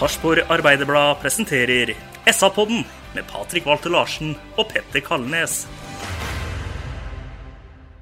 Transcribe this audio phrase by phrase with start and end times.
[0.00, 1.90] Sarpsborg Arbeiderblad presenterer
[2.24, 5.66] SA-podden med Patrik Walter Larsen og Petter Kalnes.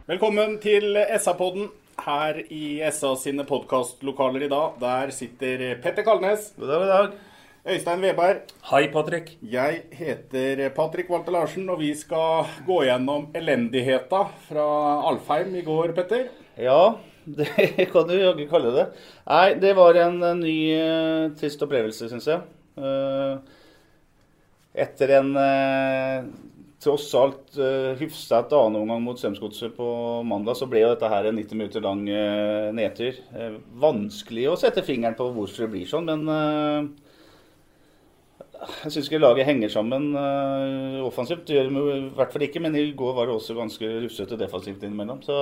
[0.06, 1.72] Velkommen til SA-podden
[2.04, 4.78] her i SA sine podkastlokaler i dag.
[4.78, 6.52] Der sitter Petter Kalnes.
[6.54, 7.18] God dag, god dag.
[7.74, 8.46] Øystein Weberg.
[8.70, 9.34] Hei, Patrik.
[9.42, 14.70] Jeg heter Patrick Walter Larsen, og vi skal gå gjennom elendigheta fra
[15.10, 16.28] Alfheim i går, Petter.
[16.54, 16.94] Ja,
[17.36, 18.86] det kan du jaggu kalle det.
[19.28, 22.44] Nei, det var en eh, ny uh, trist opplevelse, syns jeg.
[22.78, 23.38] Uh,
[24.78, 26.28] etter en uh,
[26.82, 29.88] tross alt uh, hyfset annenomgang mot Strømsgodset på
[30.26, 33.18] mandag, så ble jo dette her en 90 minutter lang uh, nedtur.
[33.34, 36.94] Uh, vanskelig å sette fingeren på hvorfor det blir sånn, men
[38.58, 40.10] jeg syns ikke laget henger sammen
[41.06, 41.44] offensivt.
[41.46, 44.38] Det gjør de i hvert fall ikke, men i går var det også ganske rufsete
[44.38, 45.20] defensivt innimellom.
[45.22, 45.36] Så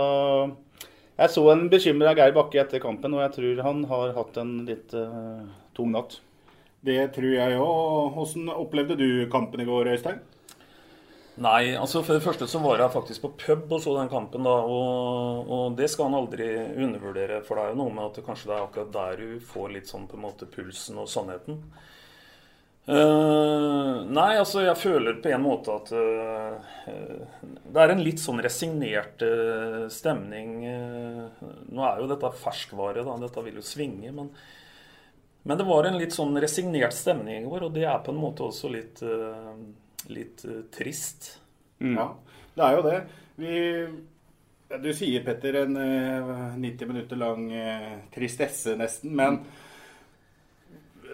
[1.17, 4.55] jeg så en bekymra Geir Bakke etter kampen, og jeg tror han har hatt en
[4.69, 5.45] litt uh,
[5.77, 6.19] tung natt.
[6.87, 8.15] Det tror jeg òg.
[8.15, 10.21] Hvordan opplevde du kampen i går, Øystein?
[11.37, 14.47] Nei, altså for det første så var jeg faktisk på pub og så den kampen,
[14.47, 14.55] da.
[14.65, 16.47] Og, og det skal han aldri
[16.87, 19.45] undervurdere, for det er jo noe med at det kanskje det er akkurat der du
[19.51, 21.61] får litt sånn på en måte pulsen og sannheten.
[22.87, 26.77] Eh, nei, altså jeg føler på en måte at uh,
[27.67, 30.61] det er en litt sånn resignert uh, stemning.
[30.63, 33.17] nå er jo dette ferskvare, da.
[33.25, 34.15] Dette vil jo svinge.
[34.15, 34.31] Men,
[35.43, 38.23] men det var en litt sånn resignert stemning i går, og det er på en
[38.23, 39.03] måte også litt,
[40.11, 41.33] litt trist.
[41.83, 42.13] Ja,
[42.55, 42.97] det er jo det.
[43.37, 43.59] Vi,
[44.87, 47.47] du sier, Petter, en eh, 90 minutter lang
[48.15, 49.15] tristesse, nesten.
[49.19, 49.43] Men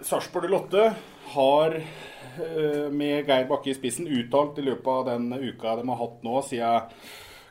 [0.03, 0.93] Sarpsborg Lotte
[1.33, 5.99] har eh, med Geir Bakke i spissen uttalt i løpet av den uka de har
[5.99, 6.89] hatt nå, siden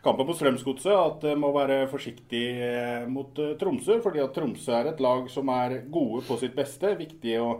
[0.02, 4.00] kampen på Strømsgodset, at de må være forsiktig eh, mot eh, Tromsø.
[4.04, 6.92] Fordi at Tromsø er et lag som er gode på sitt beste.
[6.98, 7.52] Viktig å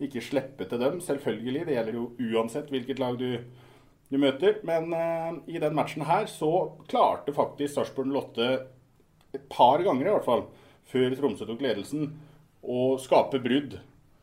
[0.00, 1.66] ikke slippe til dem, selvfølgelig.
[1.66, 3.42] Det gjelder jo uansett hvilket lag du,
[4.08, 4.62] du møter.
[4.68, 5.28] Men eh,
[5.58, 6.52] i den matchen her så
[6.88, 8.48] klarte faktisk Sarpsborg Lotte
[9.34, 10.46] et par ganger i hvert fall,
[10.88, 12.08] før Tromsø tok ledelsen,
[12.64, 13.76] å skape brudd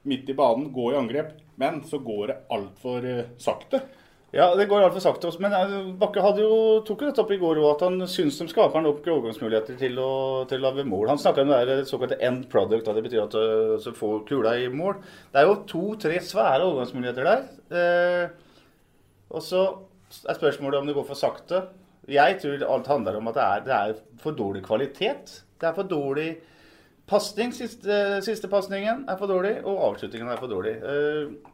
[0.08, 1.36] midt i banen, gå i angrep.
[1.62, 3.84] Men så går det altfor uh, sakte.
[4.36, 5.30] Ja, det går altfor sakte.
[5.30, 8.42] også, Men eh, Bakke hadde jo, tok jo dette opp i går at han syns
[8.42, 11.08] de skaper nok overgangsmuligheter til å, til å lage mål.
[11.14, 13.38] Han snakker om det der såkalte end product, da det betyr at
[13.86, 14.98] du får kula i mål.
[15.32, 17.46] Det er jo to-tre svære overgangsmuligheter der.
[17.80, 18.36] Eh,
[19.32, 19.64] og så
[20.28, 21.64] er spørsmålet om det går for sakte.
[22.12, 25.40] Jeg tror alt handler om at det er, det er for dårlig kvalitet.
[25.56, 26.34] Det er for dårlig
[27.10, 27.52] pasning.
[27.56, 30.76] Siste, siste pasningen er for dårlig, og avslutningen er for dårlig.
[30.80, 31.52] Eh,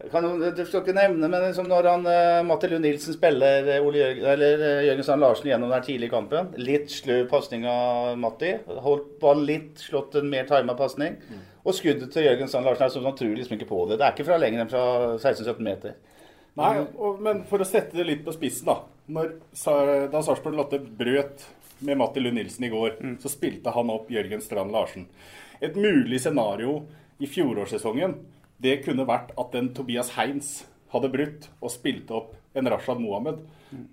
[0.00, 3.66] jeg kan, du skal ikke nevne, men liksom når han, uh, Matti Lund Nilsen spiller
[3.68, 8.14] eh, Ole Jørgen, eller, Jørgen Strand Larsen gjennom den tidlige kampen Litt sløv pasning av
[8.16, 8.54] Matti.
[8.80, 11.18] Holdt ballen litt, slått en mer tima pasning.
[11.68, 14.00] Og skuddet til Jørgen Sand Larsen er sånn, han tror liksom ikke på det.
[14.00, 14.84] Det er ikke fra lenger enn fra
[15.18, 15.98] 16-17 meter.
[16.60, 18.80] Nei, og, men for å sette det litt på spissen, da.
[19.12, 19.34] Når,
[20.12, 21.44] da Sarpsborg Lotte brøt
[21.80, 25.06] med Matti Lund Nilsen i går, så spilte han opp Jørgen Strand Larsen.
[25.60, 26.82] Et mulig scenario
[27.20, 28.16] i fjorårssesongen
[28.60, 30.60] det kunne vært at en Tobias Heins
[30.92, 33.40] hadde brutt og spilte opp en Rashad Mohammed.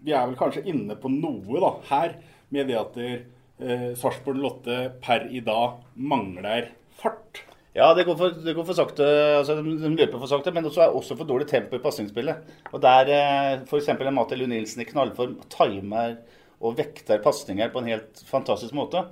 [0.04, 2.16] Vi er vel kanskje inne på noe da, her,
[2.52, 7.44] med det at eh, Sarpsborg Lotte per i dag mangler fart.
[7.78, 9.08] Ja, det går for, det går for sakte.
[9.38, 12.56] altså De, løper for sakte, men også er også for dårlig tempo i pasningsspillet.
[12.74, 13.92] Og der eh, f.eks.
[14.10, 16.18] Matti Lund Nilsen i knallform timer
[16.62, 19.04] og vekter pasninger på en helt fantastisk måte.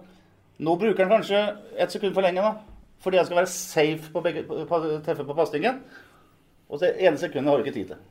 [0.57, 1.41] Nå bruker han kanskje
[1.77, 2.55] ett sekund for lenge, da.
[3.03, 5.81] Fordi han skal være safe på begge, på, treffe på pasningen.
[6.71, 8.03] Og det ene sekundet har du ikke tid til.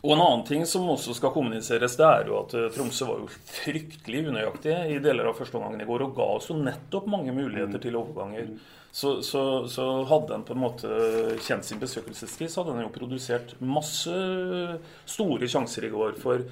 [0.00, 3.18] Og en annen ting som også skal kommuniseres, det er jo at eh, Tromsø var
[3.20, 7.10] jo fryktelig unøyaktig i deler av første omgangen i går, og ga oss jo nettopp
[7.12, 8.54] mange muligheter til overganger.
[8.96, 10.88] Så, så, så hadde en på en måte
[11.44, 14.14] kjent sin besøkelsestid, så hadde en jo produsert masse
[15.04, 16.16] store sjanser i går.
[16.22, 16.48] For,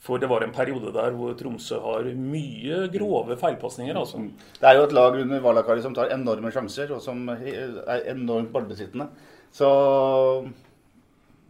[0.00, 3.96] for det var en periode der hvor Tromsø har mye grove feilpasninger.
[4.00, 4.22] altså.
[4.56, 8.52] Det er jo et lag under Valakari som tar enorme sjanser, og som er enormt
[8.54, 9.10] ballbesittende.
[9.52, 9.68] Så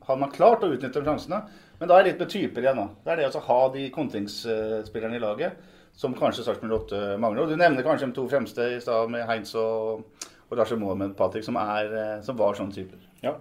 [0.08, 1.44] han har klart å utnytte sjansene.
[1.79, 2.81] Men da er det litt med typer igjen.
[2.82, 2.88] da.
[3.05, 7.44] Det er det å ha de kontringsspillerne i laget som kanskje Sarpsborg 8 mangler.
[7.44, 10.05] Og Du nevner kanskje de to fremste i stad med Heinz og,
[10.49, 13.00] og Lars Mohammed Patrick, som, er, eh, som var sånne typer.
[13.23, 13.37] Ja.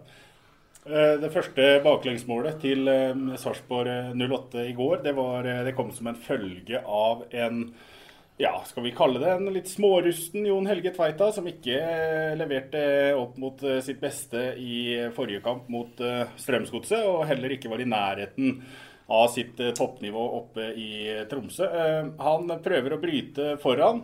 [0.89, 6.09] Eh, det første baklengsmålet til eh, Sarpsborg 08 i går, det, var, det kom som
[6.09, 7.63] en følge av en
[8.39, 12.83] ja, skal vi kalle det en litt smårusten Jon Helge Tveita, som ikke eh, leverte
[13.19, 17.83] opp mot eh, sitt beste i forrige kamp mot eh, Strømsgodset, og heller ikke var
[17.83, 18.61] i nærheten
[19.11, 20.89] av sitt toppnivå oppe i
[21.27, 21.65] Tromsø.
[22.21, 24.03] Han prøver å bryte foran.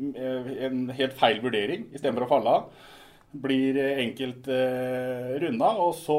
[0.00, 2.86] En helt feil vurdering istedenfor å falle av.
[3.32, 4.48] Blir enkelt
[5.40, 6.18] runda, og så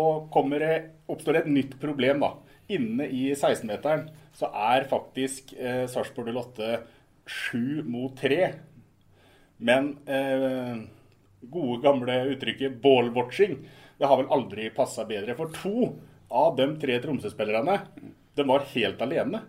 [0.58, 0.74] det,
[1.06, 2.26] oppstår det et nytt problem.
[2.26, 2.32] da.
[2.74, 5.54] Inne i 16-meteren så er faktisk
[5.94, 6.80] Sarpsborg 08
[7.26, 8.54] sju mot tre.
[9.64, 10.82] Men eh,
[11.42, 13.60] gode, gamle uttrykket 'ballwatching'
[13.98, 15.36] det har vel aldri passa bedre.
[15.38, 15.94] For to
[16.34, 17.78] av de tre Tromsø-spillerne
[18.36, 19.44] de var helt alene.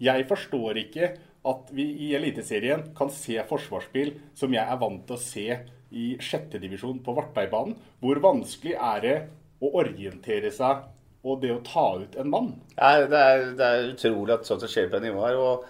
[0.00, 1.10] Jeg forstår ikke
[1.50, 5.46] at vi i Eliteserien kan se forsvarsspill som jeg er vant til å se
[5.90, 7.76] i sjettedivisjon på Vartbergbanen.
[8.02, 9.18] Hvor vanskelig er det
[9.60, 10.86] å orientere seg
[11.20, 12.54] og det å ta ut en mann?
[12.76, 15.40] Ja, det, er, det er utrolig at sånt skjer på det nivået her.
[15.40, 15.68] og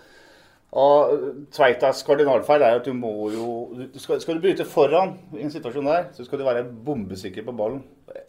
[0.70, 1.14] og
[1.50, 3.46] Tveitas kardinalfeil er at du må jo
[3.98, 7.54] skal, skal, du bryte foran i en situasjon der, så skal du være bombesikker på
[7.58, 7.80] ballen.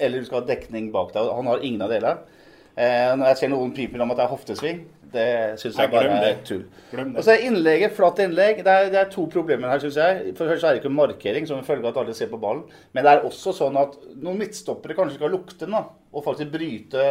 [0.02, 1.30] Eller du skal ha dekning bak deg.
[1.30, 2.40] Han har ingen av delene.
[2.74, 4.82] Eh, når jeg ser noen piper om at det er hoftesving,
[5.14, 5.28] det
[5.62, 6.64] syns jeg bare er tull.
[7.10, 8.64] Og så er innlegget, flatt innlegg.
[8.66, 10.34] Det er, det er to problemer her, syns jeg.
[10.38, 12.40] For det første er det ikke markering, som en følge av at alle ser på
[12.42, 12.64] ballen.
[12.96, 15.86] Men det er også sånn at noen midtstoppere kanskje skal lukte den, da.
[16.12, 17.08] Og faktisk bryte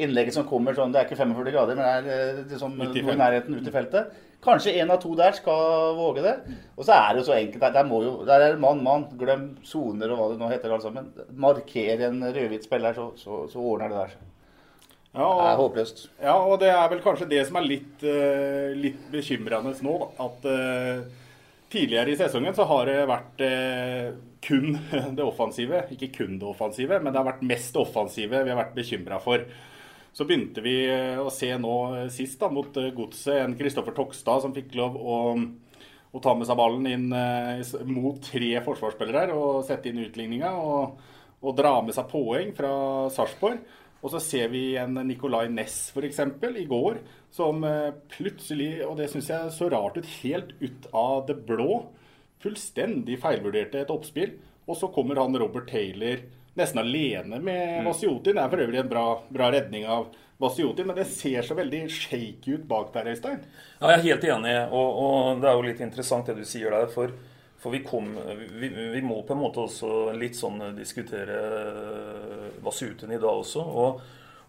[0.00, 3.16] innlegget som kommer sånn Det er ikke 45 grader, men det er, det liksom, i
[3.18, 4.18] nærheten ut i feltet.
[4.40, 6.34] Kanskje en av to der skal våge det.
[6.78, 7.66] Og så er det jo så enkelt.
[7.74, 9.04] Der, må jo, der er mann, mann.
[9.20, 10.72] Glem soner og hva det nå heter.
[10.72, 11.10] alt sammen.
[11.36, 14.29] Marker en rødhvit spiller, så, så, så, ordner det der seg.
[15.10, 16.04] Ja, og, det er håpløst.
[16.22, 19.96] Ja, og det er vel kanskje det som er litt, uh, litt bekymrende nå.
[20.04, 20.28] Da.
[20.28, 21.32] At uh,
[21.72, 24.78] tidligere i sesongen så har det vært uh, kun
[25.18, 25.82] det offensive.
[25.96, 29.18] Ikke kun det offensive, men det har vært mest det offensive vi har vært bekymra
[29.24, 29.44] for.
[30.12, 33.94] Så begynte vi eh, å se nå eh, sist da, mot eh, Godset en Kristoffer
[33.94, 35.18] Tokstad som fikk lov å,
[36.10, 37.06] å ta med seg ballen inn
[37.86, 40.98] mot tre forsvarsspillere og sette inn utligninga og,
[41.38, 42.72] og, dra med seg poeng fra
[43.14, 43.62] Sarpsborg.
[44.00, 46.22] Og så ser vi en Nicolay Næss f.eks.
[46.56, 47.00] i går,
[47.30, 47.60] som
[48.10, 51.82] plutselig, og det syns jeg så rart ut, helt ut av det blå,
[52.40, 54.38] fullstendig feilvurderte et oppspill.
[54.64, 56.22] Og så kommer han Robert Taylor
[56.58, 57.86] nesten alene med mm.
[57.86, 58.36] Vasiotin.
[58.36, 60.10] Det er for øvrig en bra, bra redning av
[60.40, 63.42] Vasiotin, men det ser så veldig shaky ut bak der, Øystein.
[63.80, 66.72] Ja, jeg er helt enig, og, og, det er jo litt interessant det du sier
[66.72, 66.88] der.
[66.92, 67.12] For,
[67.60, 68.14] for vi, kom,
[68.56, 71.36] vi, vi, må på en måte også litt sånn diskutere
[72.64, 73.60] Vasuten i dag også.
[73.60, 74.00] og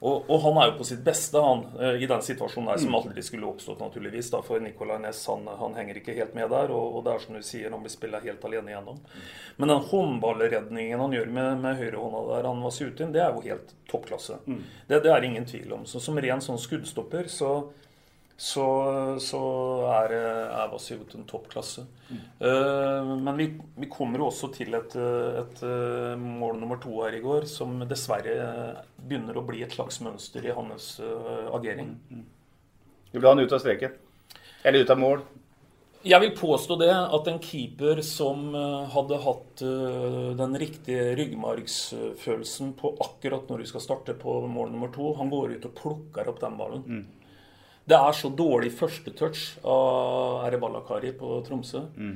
[0.01, 2.89] og, og, han er jo på sitt beste han, eh, i den situasjonen der, som
[2.89, 2.95] mm.
[2.97, 4.31] aldri skulle oppstått, naturligvis.
[4.33, 6.73] Da, for Nicolay Næss han, han, henger ikke helt med der.
[6.73, 8.97] Og, og, det er som du sier, han blir spilla helt alene igjennom.
[9.61, 13.45] Men den håndballredningen han gjør med, med høyrehånda der han var Sutin, det er jo
[13.45, 14.39] helt toppklasse.
[14.47, 14.63] Mm.
[14.87, 15.85] Det, det, er ingen tvil om.
[15.85, 17.51] Så som ren sånn skuddstopper så
[18.41, 18.65] så,
[19.21, 19.39] så
[19.85, 21.83] er, er Vasyut en toppklasse.
[22.09, 22.21] Mm.
[22.41, 23.45] Uh, men vi,
[23.75, 28.33] vi, kommer også til et, et, uh, mål nummer to her i går som dessverre
[28.97, 31.93] begynner å bli et slags mønster i hans uh, agering.
[32.09, 32.25] Mm.
[33.11, 33.93] Du vil ha han ut av streken?
[34.65, 35.23] Eller ut av mål?
[36.01, 38.55] Jeg vil påstå det at en keeper som
[38.89, 39.61] hadde hatt
[40.39, 45.59] den riktige ryggmargsfølelsen på akkurat når du skal starte på mål nummer to, han går
[45.59, 46.87] ut og plukker opp den ballen.
[46.89, 47.20] Mm.
[47.85, 52.11] Det er så dårlig førstetouch av Erebalakari på Tromsø mm.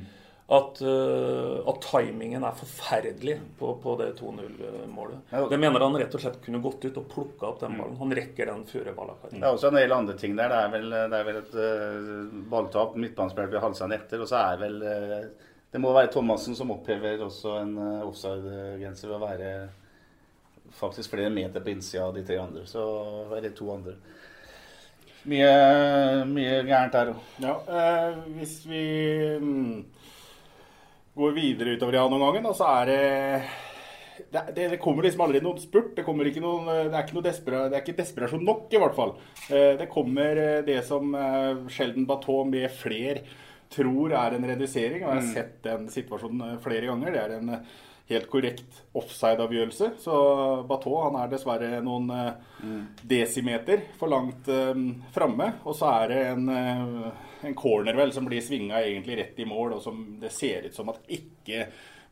[0.54, 5.32] at, uh, at, timingen er forferdelig på, på det 2-0-målet.
[5.34, 7.80] Ja, det mener han rett og slett kunne gått ut og plukka opp den mm.
[7.82, 7.96] ballen.
[8.02, 9.40] Han rekker den før Balakari.
[9.40, 10.54] Det er også en del andre ting der.
[10.54, 12.94] Det er vel, det er vel et uh, balltap.
[13.02, 14.22] Midtbanespiller blir halsa etter.
[14.22, 17.74] Og så er vel uh, Det må være Thomassen som opphever også en
[18.06, 19.50] offside-grense ved å være
[20.76, 22.62] faktisk flere meter på innsida av de tre andre.
[22.70, 22.84] Så
[23.34, 23.96] er det to andre.
[25.26, 25.52] Mye,
[26.30, 27.22] mye gærent her òg.
[27.42, 28.82] Ja, eh, hvis vi
[29.42, 29.78] mm,
[31.18, 33.00] går videre utover omgangen, så er det
[34.16, 35.94] det, det, det, kommer liksom aldri noen spurt.
[35.96, 39.16] Det, ikke noen, det, er ikke despera, det er ikke desperasjon nok, i hvert fall.
[39.48, 43.24] Eh, det kommer eh, det som eh, Sheldon Baton med flere
[43.72, 45.02] tror er en redusering.
[45.02, 45.34] Og jeg har mm.
[45.34, 47.12] sett den situasjonen flere ganger.
[47.14, 47.52] Det er en
[48.06, 49.90] helt korrekt offside-avgjørelse.
[49.98, 50.16] Så
[50.68, 52.82] Bateau han er dessverre noen mm.
[53.02, 55.50] desimeter for langt um, framme.
[55.66, 56.50] Og så er det en,
[57.50, 60.78] en corner vel som blir svinga egentlig rett i mål, og som det ser ut
[60.78, 61.66] som at ikke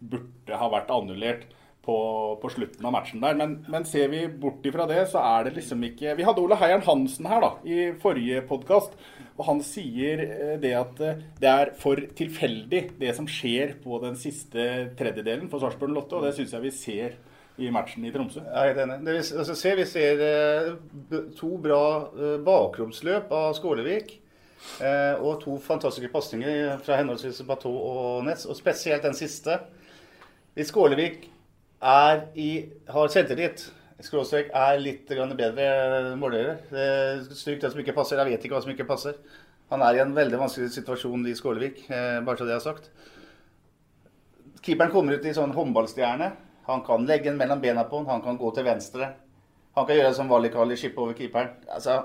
[0.04, 1.46] burde ha vært annullert
[1.84, 3.36] på, på, slutten av matchen der.
[3.38, 6.58] Men, men, ser vi bort ifra det, så er det liksom ikke Vi hadde Ole
[6.60, 8.96] Heieren Hansen her da, i forrige podkast.
[9.34, 13.98] Og han sier eh, det at eh, det er for tilfeldig, det som skjer på
[14.04, 14.66] den siste
[14.98, 16.18] tredjedelen for Sarpsborg Lotte.
[16.18, 17.16] Og det syns jeg vi ser
[17.58, 18.42] i matchen i Tromsø.
[18.46, 19.00] Jeg er enig.
[19.06, 21.82] Vi, altså, ser, vi ser eh, to bra
[22.46, 24.20] bakromsløp av Skålevik.
[25.20, 29.58] og to fantastiske pasninger fra henholdsvis Bateau og Nets, og spesielt den siste.
[30.54, 31.26] Hvis Skålevik
[31.84, 33.66] er i, har selvtillit.
[34.02, 37.22] Skråstrek er litt bedre målgjører.
[37.30, 38.18] Stryk det som ikke passer.
[38.18, 39.20] Jeg vet ikke hva som ikke passer.
[39.72, 42.90] Han er i en veldig vanskelig situasjon i Skålevik, eh, bare så det er sagt.
[44.64, 46.32] Keeperen kommer ut i sånn håndballstjerne.
[46.68, 49.14] Han kan legge den mellom bena på den, han kan gå til venstre.
[49.74, 51.50] Han kan gjøre det som Valikali, skippe over keeperen.
[51.68, 51.98] Altså,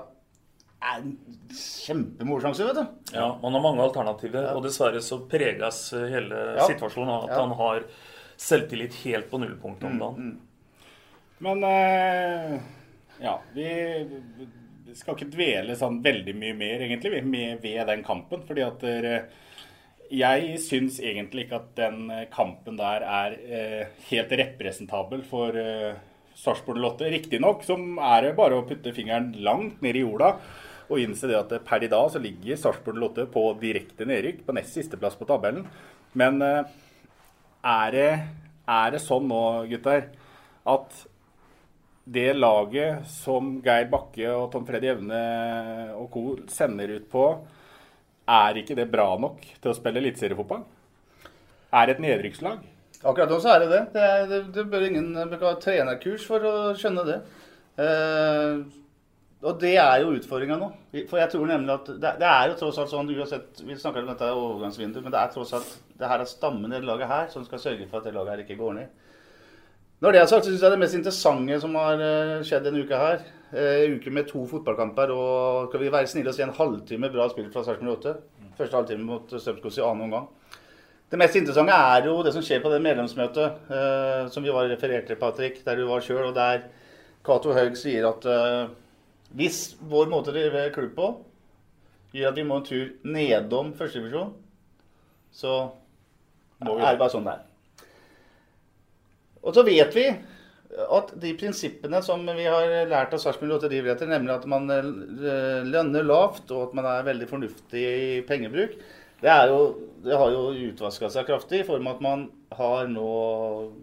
[0.80, 1.14] er en
[1.54, 3.14] kjempemorsjanse, vet du.
[3.14, 4.48] Ja, man har mange alternativer.
[4.48, 4.54] Ja.
[4.56, 6.66] Og dessverre så preges hele ja.
[6.66, 7.40] situasjonen av at ja.
[7.44, 7.84] han har
[8.40, 10.16] selvtillit helt på nullpunktet om dagen.
[10.16, 10.49] Mm, mm.
[11.44, 12.56] Men uh,
[13.20, 13.68] ja, vi
[14.96, 17.22] skal ikke dvele sånn veldig mye mer, egentlig,
[17.62, 18.44] ved den kampen.
[18.46, 19.48] fordi at uh,
[20.10, 25.94] jeg syns egentlig ikke at den kampen der er uh, helt representabel for uh,
[26.40, 27.10] Sarpsborg Lotte.
[27.12, 30.34] Riktignok som er det bare å putte fingeren langt ned i jorda
[30.90, 34.56] og innse det at per i dag så ligger Sarpsborg Lotte på direkte nedrykk, på
[34.56, 35.68] nest siste plass på tabellen.
[36.18, 36.66] Men uh,
[37.62, 38.10] er det,
[38.66, 40.08] er det sånn nå, gutter,
[40.70, 41.04] at
[42.10, 45.20] det laget som Geir Bakke og Tom Freddy Evne
[45.94, 46.24] og co.
[46.50, 47.26] sender ut på,
[48.30, 50.64] er ikke det bra nok til å spille eliteseriefotball?
[51.80, 52.64] Er et nedrykkslag?
[53.00, 53.82] Akkurat nå så er det det.
[53.94, 57.18] Det, er, det, det bør ingen ha trenerkurs for å skjønne det.
[57.80, 58.58] Eh,
[59.40, 60.68] og det er jo utfordringa nå.
[61.08, 64.04] For jeg tror nemlig at det, det, er jo tross alt sånn uansett, Vi snakker
[64.04, 67.08] om dette overgangsvinduet, men det er tross alt det her er stammen i det laget
[67.08, 69.06] her som skal sørge for at det laget her ikke går ned.
[70.00, 72.80] Når det er sagt, så syns jeg det mest interessante som har eh, skjedd denne
[72.86, 73.18] uka her
[73.52, 77.10] eh, En uke med to fotballkamper og skal vi være snille og si en halvtime
[77.12, 78.14] bra spill fra Sarpsborg 8.
[78.56, 80.30] Første halvtime mot Strømskog i annen omgang.
[81.10, 84.70] Det mest interessante er jo det som skjer på det medlemsmøtet eh, som vi var
[84.72, 86.64] referert til, Patrick, der du var sjøl, og der
[87.26, 88.72] Cato Haug sier at eh,
[89.36, 91.10] hvis vår måte å drive klubb på
[92.16, 94.32] gjør at vi må en tur nedom førstedivisjon,
[95.34, 95.60] så
[96.64, 97.49] er det bare sånn det er.
[99.40, 100.06] Og så vet vi
[100.80, 106.06] at de prinsippene som vi har lært av Sarpsborg Lotterivirksomhet, nemlig at man eh, lønner
[106.06, 108.76] lavt og at man er veldig fornuftig i pengebruk,
[109.20, 109.64] det, jo,
[110.04, 112.22] det har jo utvaska seg kraftig i form av at man
[112.56, 113.10] har nå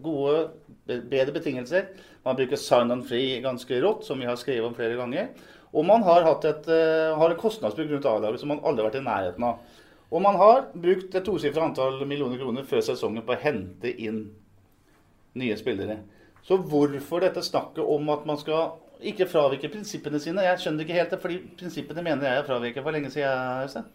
[0.02, 0.48] gode,
[0.88, 1.92] bedre betingelser
[2.28, 5.30] man bruker sign on free ganske rått, som vi har skrevet om flere ganger.
[5.72, 9.00] Og man har hatt et, har en kostnadsbruk rundt A-laget som man aldri har vært
[9.00, 9.62] i nærheten av.
[10.08, 14.22] Og man har brukt et tosifra antall millioner kroner før sesongen på å hente inn
[15.38, 16.00] nye spillere.
[16.46, 20.44] Så hvorfor dette snakket om at man skal ikke fravike prinsippene sine?
[20.46, 23.64] Jeg skjønner ikke helt det, fordi prinsippene mener jeg er fraveket for lenge siden.
[23.64, 23.88] Øystein.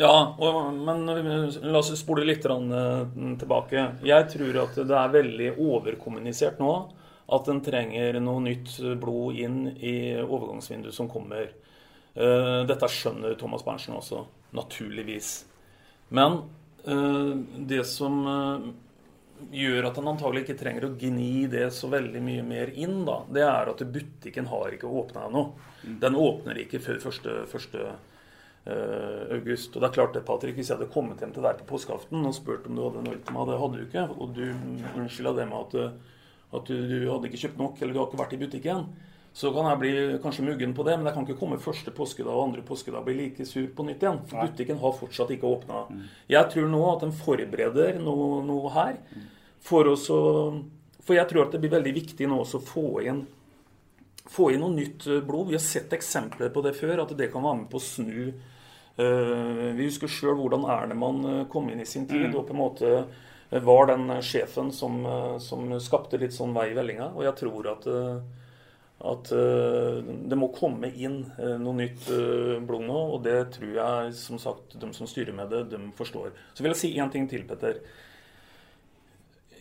[0.00, 3.02] Ja, og, men la oss spole litt eh,
[3.42, 3.84] tilbake.
[4.06, 6.72] Jeg tror at det er veldig overkommunisert nå
[7.28, 11.50] at en trenger noe nytt blod inn i overgangsvinduet som kommer.
[12.16, 14.24] Eh, dette skjønner Thomas Berntsen også,
[14.56, 15.32] naturligvis.
[16.08, 16.40] Men
[16.88, 17.34] eh,
[17.68, 18.24] det som
[19.54, 23.22] gjør at en antagelig ikke trenger å gni det så veldig mye mer inn, da,
[23.32, 25.44] det er at butikken har ikke åpna ennå.
[25.84, 25.96] Mm.
[26.02, 27.80] Den åpner ikke før 1.
[28.68, 29.72] august.
[29.72, 32.26] Og det er klart det, Patrick, Hvis jeg hadde kommet hjem til deg på påskeaften
[32.28, 34.44] og spurt om du hadde en øl til meg, det hadde du ikke, og du
[34.98, 36.16] unnskylda det med at
[36.48, 38.84] at du, du, hadde ikke kjøpt nok, eller du har ikke vært i butikken.
[39.32, 39.92] Så kan jeg bli
[40.22, 43.14] kanskje muggen på det, men jeg kan ikke komme første påskedag og andre påskedag bli
[43.20, 44.20] like sur på nytt igjen.
[44.26, 45.84] For butikken har fortsatt ikke åpna.
[45.92, 46.04] Mm.
[46.34, 48.98] Jeg tror nå at den forbereder noe, noe her.
[49.62, 50.18] For, også,
[51.04, 53.22] for jeg tror at det blir veldig viktig nå å få inn,
[54.28, 55.52] få inn noe nytt blod.
[55.52, 58.32] Vi har sett eksempler på det før, at det kan være med på å snu.
[58.98, 62.32] Uh, vi husker sjøl hvordan Ernemann eh, kom inn i sin tid.
[62.32, 62.38] Mm.
[62.40, 62.94] og på en måte
[63.50, 67.12] var den sjefen som, eh, som skapte litt sånn vei i vellinga.
[67.14, 68.20] Og jeg tror at, eh,
[68.98, 72.08] at uh, det må komme inn noe nytt
[72.66, 76.32] blod nå, og det tror jeg som sagt de som styrer med det, de forstår.
[76.54, 77.78] Så vil jeg si én ting til, Petter.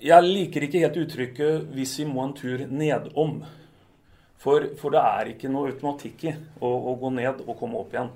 [0.01, 3.45] jeg liker ikke helt uttrykket 'hvis vi må en tur nedom'.
[4.37, 7.93] For, for det er ikke noe automatikk i å, å, gå ned og komme opp
[7.95, 8.11] igjen.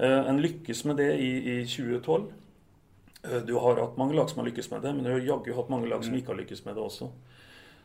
[0.00, 2.30] Uh, en lykkes med det i, i 2012.
[3.26, 5.52] Uh, du har hatt mange lag som har lykkes med det, men du har jaggu
[5.56, 7.10] hatt mange lag som ikke har lykkes med det også.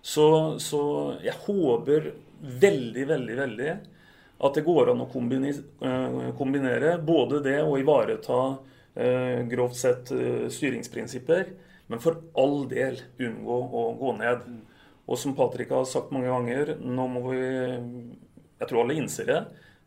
[0.05, 0.27] Så,
[0.61, 0.81] så
[1.25, 3.69] jeg håper veldig, veldig, veldig
[4.45, 8.39] at det går an å kombinere, uh, kombinere både det å ivareta
[8.95, 10.07] grovt sett
[10.55, 11.49] styringsprinsipper
[11.87, 14.45] men for all del unngå å gå ned.
[15.05, 17.43] Og som Patrick har sagt mange ganger, nå må vi
[18.55, 19.41] Jeg tror alle innser det.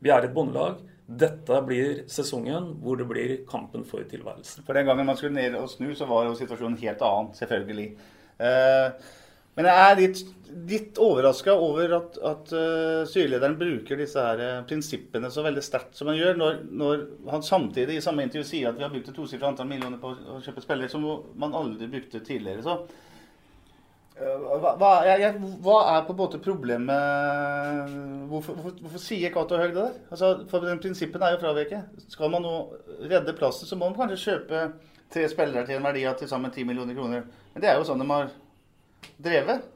[0.04, 0.82] Vi er et bondelag.
[1.08, 4.62] Dette blir sesongen hvor det blir kampen for tilværelsen.
[4.66, 7.86] For den gangen man skulle ned og snu, så var jo situasjonen helt annen, selvfølgelig.
[8.44, 9.08] Eh,
[9.58, 10.20] men jeg er litt,
[10.70, 15.98] litt overraska over at, at uh, styrelederen bruker disse her uh, prinsippene så veldig sterkt
[15.98, 19.10] som han gjør, når, når, han samtidig i samme intervju sier at vi har brukt
[19.10, 21.04] et tosifra antall millioner på å kjøpe spillere som
[21.42, 22.62] man aldri brukte tidligere.
[22.62, 22.78] Så
[24.18, 27.92] hva, hva, jeg, jeg, hva, er på en måte problemet
[28.30, 30.00] Hvorfor, hvorfor, hvorfor sier Cato Høeg det der?
[30.10, 32.02] Altså, for den Prinsippen er jo fraveket.
[32.10, 32.54] Skal man nå
[33.10, 34.64] redde plassen, så må man kanskje kjøpe
[35.14, 37.24] tre spillere til en verdi av til sammen 10 millioner kroner.
[37.54, 38.28] Men det er jo sånn de har
[39.16, 39.66] drevet?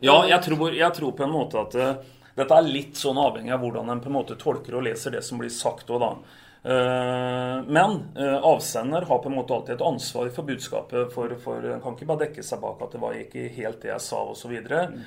[0.00, 1.94] Ja, jeg tror, jeg tror, på en måte at uh,
[2.38, 5.24] dette er litt sånn avhengig av hvordan en på en måte tolker og leser det
[5.26, 6.12] som blir sagt òg, da.
[6.58, 11.10] Uh, men uh, avsender har på en måte alltid et ansvar for budskapet.
[11.14, 13.92] For, for en kan ikke bare dekke seg bak at det var ikke helt det
[13.94, 14.54] jeg sa, osv.
[14.54, 15.00] Mm.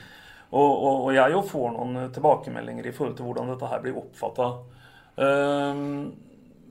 [0.52, 4.02] Og, og, og jeg jo får noen tilbakemeldinger i forhold til hvordan dette her blir
[4.02, 4.52] oppfatta.
[5.22, 6.12] Uh,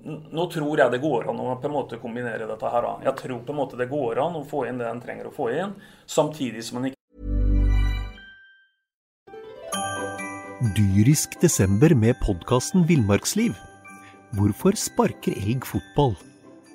[0.05, 2.89] nå tror jeg det går an å på en måte kombinere dette her.
[3.05, 5.35] Jeg tror på en måte det går an å få inn det en trenger å
[5.35, 5.77] få inn,
[6.09, 6.99] samtidig som en ikke
[10.77, 13.55] Dyrisk desember med podkasten Villmarksliv.
[14.37, 16.13] Hvorfor sparker elg fotball?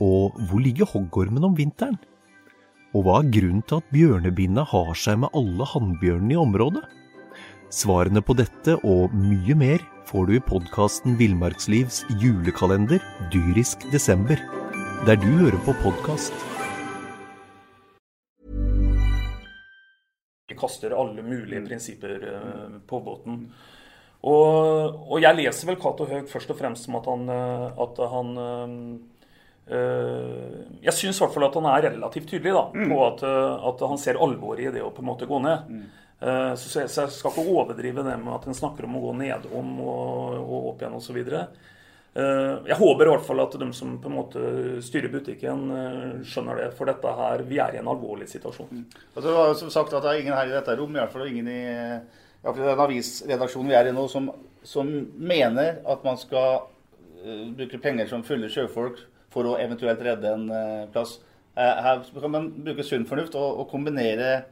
[0.03, 1.95] Og hvor ligger hoggormen om vinteren?
[2.97, 6.83] Og hva er grunnen til at bjørnebinna har seg med alle hannbjørnene i området?
[7.73, 13.01] Svarene på dette og mye mer får du i podkasten Villmarkslivs julekalender
[13.33, 14.37] dyrisk desember,
[15.07, 16.35] der du hører på podkast.
[20.45, 23.41] Vi kaster alle mulige prinsipper eh, på båten.
[24.21, 28.05] Og, og jeg leser vel Cato Høeg først og fremst som at han, eh, at
[28.13, 28.31] han
[29.73, 32.89] øh, Jeg syns i hvert fall at han er relativt tydelig da, mm.
[32.93, 33.25] på at,
[33.73, 35.79] at, han ser alvoret i det å på en måte gå ned.
[36.25, 39.79] Eh, så jeg skal ikke overdrive det med at en snakker om å gå nedom
[39.83, 41.19] og, og opp igjen osv.
[42.15, 44.43] Eh, jeg håper i hvert fall at de som på en måte
[44.85, 46.69] styrer butikken, eh, skjønner det.
[46.77, 48.71] For dette her, vi er i en alvorlig situasjon.
[48.71, 48.85] Mm.
[49.11, 51.01] Altså, det var jo som sagt at det er ingen her i dette rom, i
[51.03, 51.61] hvert fall ingen i
[52.45, 54.31] den avisredaksjonen vi er i nå, som,
[54.65, 56.67] som mener at man skal
[57.25, 58.99] uh, bruke penger som fulle sjøfolk
[59.33, 61.15] for å eventuelt redde en uh, plass.
[61.57, 64.43] Uh, her kan man bruke sunn fornuft og, og kombinere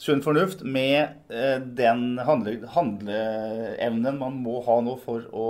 [0.00, 5.48] sunn fornuft med eh, den handle, handleevnen man må ha nå for å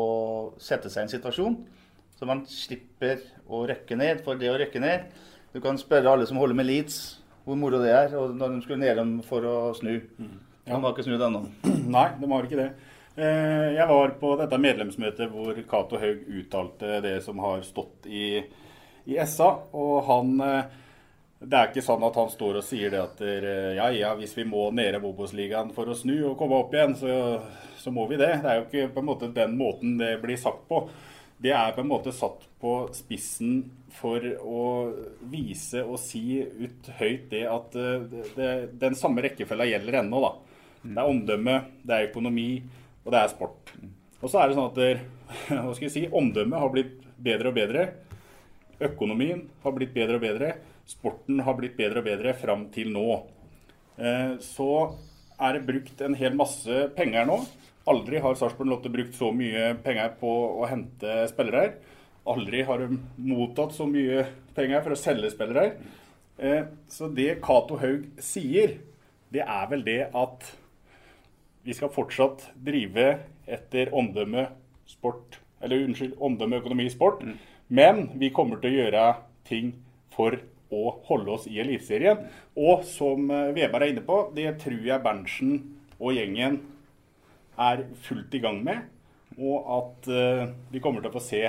[0.61, 1.59] sette seg i en situasjon.
[2.14, 4.22] Så man slipper å røkke ned.
[4.24, 5.09] For det å røkke ned
[5.54, 6.98] Du kan spørre alle som holder med Leeds
[7.44, 9.98] hvor moro det er, og når de skulle ned dem for å snu.
[10.16, 10.37] Mm.
[10.64, 10.72] Ja.
[10.72, 11.42] De har ikke snudd ennå.
[11.96, 12.70] Nei, de har ikke det.
[13.14, 18.40] Eh, jeg var på dette medlemsmøtet hvor Cato Haug uttalte det som har stått i,
[19.07, 19.50] i SA.
[19.76, 20.72] Og han eh,
[21.44, 23.22] det er ikke sånn at han står og sier det at
[23.76, 26.94] ja, ja, hvis vi må ned i Obos-ligaen for å snu og komme opp igjen,
[26.98, 27.11] så,
[27.80, 28.30] så, må vi det.
[28.42, 30.85] Det er jo ikke på en måte den måten det blir sagt på.
[31.44, 33.59] Det er på en måte satt på spissen
[33.94, 34.64] for å
[35.30, 40.22] vise og si ut høyt det at det, det, den samme rekkefølga gjelder ennå.
[40.24, 40.33] da.
[40.85, 42.48] Det er omdømme, det er økonomi,
[43.04, 43.74] og det er sport.
[44.22, 45.02] Og så er det sånn at der,
[45.66, 47.88] hva skal jeg si, omdømmet har blitt bedre og bedre.
[48.85, 50.54] Økonomien har blitt bedre og bedre
[50.88, 53.09] sporten har blitt bedre og bedre fram til nå.
[53.97, 54.70] Eh, så
[55.40, 57.40] er det brukt en hel masse penger nå.
[57.90, 60.31] Aldri har Sarpsborg Lotte brukt så mye penger på
[60.62, 61.77] å hente spillere.
[62.31, 64.25] Aldri har de mottatt så mye
[64.57, 65.66] penger for å selge spillere.
[66.38, 68.79] Eh, så det Cato Haug sier,
[69.35, 70.49] det er vel det at
[71.64, 73.07] vi skal fortsatt drive
[73.49, 74.49] etter omdømme
[74.88, 77.23] sport Eller unnskyld, omdømme økonomi sport.
[77.25, 77.37] Mm.
[77.73, 79.05] Men vi kommer til å gjøre
[79.49, 79.70] ting
[80.12, 80.37] for
[80.74, 82.24] å holde oss i Eliteserien.
[82.58, 85.54] Og som eh, Veberg er inne på, det tror jeg Berntsen
[86.00, 86.60] og gjengen
[87.60, 88.90] er fullt i gang med.
[89.34, 91.40] Og at uh, vi kommer til å få se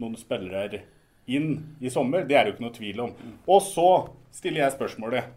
[0.00, 0.82] noen spillere
[1.28, 2.24] inn i sommer.
[2.24, 3.12] Det er det jo ikke noe tvil om.
[3.44, 3.88] Og så
[4.32, 5.32] stiller jeg spørsmålet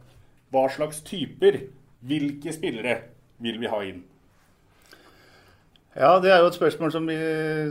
[0.53, 1.59] hva slags typer,
[2.07, 2.95] hvilke spillere
[3.43, 4.03] vil vi ha inn?
[5.99, 7.09] Ja, det er jo et spørsmål som,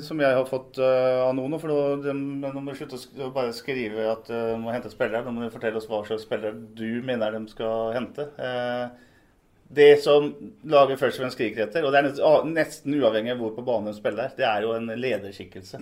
[0.05, 1.55] som jeg har fått uh, av noen.
[1.57, 5.25] For nå, de, må slutte å bare skrive at uh, de må hente spillere.
[5.25, 8.27] De må de fortelle oss hva slags spillere du mener de skal hente.
[8.37, 8.91] Uh,
[9.73, 10.29] det som
[10.69, 13.91] lager først og fremst skriker etter, og det er nesten uavhengig av hvor på banen
[13.91, 15.81] de spiller, det er jo en lederskikkelse.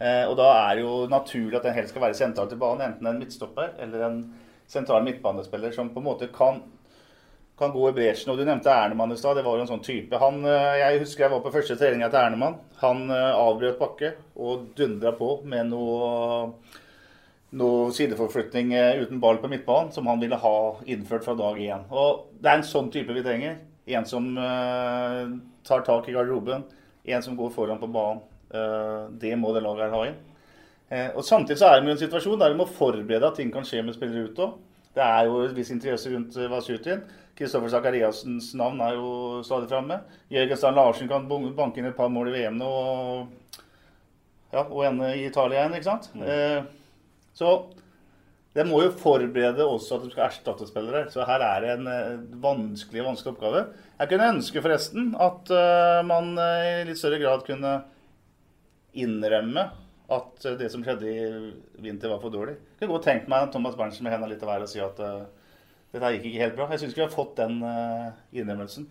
[0.00, 3.10] og da er det jo naturlig at den helst skal være sentral til banen, enten
[3.10, 4.22] en midtstopper eller en
[4.64, 6.62] sentral midtbanespiller som på en måte kan
[7.58, 8.32] kan gå i bresjen.
[8.32, 9.36] Og Du nevnte Ernemann i stad.
[9.36, 10.18] Det var jo en sånn type.
[10.22, 12.58] Han, eh, jeg husker jeg var på første treninga til Ernemann.
[12.82, 16.52] Han eh, avbrøt Bakke og dundra på med noe,
[17.58, 21.84] noe sideforflytning eh, uten ball på midtbanen, som han ville ha innført fra dag én.
[21.90, 23.58] Og Det er en sånn type vi trenger.
[23.88, 24.34] En som
[25.64, 26.66] tar tak i garderoben.
[27.08, 28.20] En som går foran på banen.
[29.16, 30.18] Det må det laget her ha inn.
[31.16, 33.64] Og Samtidig så er vi i en situasjon der vi må forberede at ting kan
[33.64, 34.58] skje med spillere ute òg.
[34.98, 37.00] Det er jo en viss interesse rundt Vasutin.
[37.38, 39.10] Kristoffer Sakariassens navn er jo
[39.46, 40.00] stadig framme.
[40.32, 43.60] Jørgen Strand Larsen kan banke inn et par mål i VM nå og,
[44.50, 46.08] ja, og ende i Italia igjen, ikke sant?
[46.18, 46.24] Mm.
[46.26, 47.52] Eh, så
[48.58, 51.04] det må jo forberede også at de skal erstatte spillere.
[51.14, 53.62] Så her er det en eh, vanskelig vanskelig oppgave.
[54.00, 57.72] Jeg kunne ønske forresten at uh, man uh, i litt større grad kunne
[58.98, 59.64] innrømme
[60.14, 61.24] at det som skjedde i
[61.84, 62.56] vinter, var for dårlig.
[62.56, 65.02] Jeg kunne godt tenkt meg Thomas Berntsen med hendene litt av hver og si at
[65.92, 66.66] dette gikk ikke helt bra.
[66.72, 68.88] Jeg syns ikke vi har fått den uh, innrømmelsen.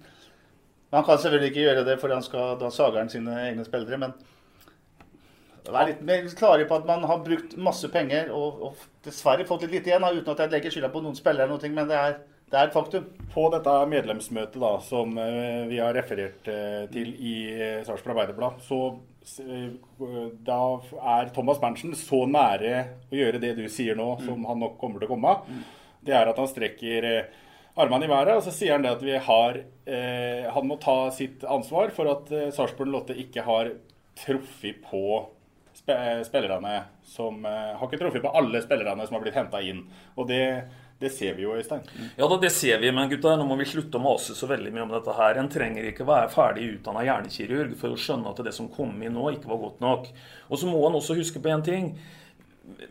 [0.88, 3.66] Men han kan selvfølgelig ikke gjøre det, fordi han skal, da sager han sine egne
[3.68, 4.00] spillere.
[4.02, 4.16] Men
[5.68, 9.66] vær litt mer klare på at man har brukt masse penger og, og dessverre fått
[9.66, 11.90] litt lite igjen, da, uten at jeg legger skylda på noen spillere, eller noe, men
[11.92, 13.12] det er, det er et faktum.
[13.36, 17.36] På dette medlemsmøtet da, som uh, vi har referert uh, til i
[17.86, 18.82] Sarpsborg Arbeiderblad, så
[20.48, 20.58] da
[21.12, 22.78] er Thomas Berntsen så nære
[23.12, 25.34] å gjøre det du sier nå, som han nok kommer til å komme.
[25.52, 25.66] Mm
[26.08, 27.46] det er at han strekker eh,
[27.78, 31.12] armene i været, og så sier han det at vi har eh, Han må ta
[31.14, 33.74] sitt ansvar for at eh, Sarpsborg Lotte ikke har
[34.18, 35.04] truffet på
[35.78, 39.62] sp eh, spillerne som eh, Har ikke truffet på alle spillerne som har blitt henta
[39.62, 39.86] inn.
[40.18, 40.44] Og det
[40.98, 41.84] det ser vi jo, Øystein.
[42.18, 44.72] Ja, da, det ser vi, men gutta, nå må vi slutte å mase så veldig
[44.74, 45.38] mye om dette her.
[45.38, 49.14] En trenger ikke være ferdig utdanna hjernekirurg for å skjønne at det som kom inn
[49.14, 50.08] nå, ikke var godt nok.
[50.50, 51.92] Og så må han også huske på én ting